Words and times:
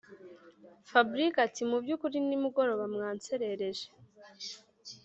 fabric 0.89 1.33
ati”mubyukuri 1.45 2.17
nimugoroba 2.27 2.85
mwanserereje 2.93 3.85